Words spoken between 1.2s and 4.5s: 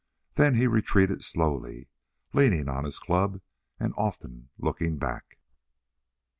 slowly, leaning on his club and often